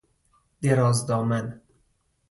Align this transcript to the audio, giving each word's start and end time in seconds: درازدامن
درازدامن 0.61 1.61